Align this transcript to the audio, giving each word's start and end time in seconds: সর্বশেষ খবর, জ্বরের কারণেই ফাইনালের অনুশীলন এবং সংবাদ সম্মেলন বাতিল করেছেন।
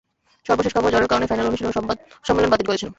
সর্বশেষ 0.47 0.71
খবর, 0.77 0.91
জ্বরের 0.93 1.11
কারণেই 1.11 1.29
ফাইনালের 1.29 1.49
অনুশীলন 1.51 1.67
এবং 1.71 1.77
সংবাদ 1.79 1.97
সম্মেলন 2.27 2.49
বাতিল 2.51 2.65
করেছেন। 2.67 2.89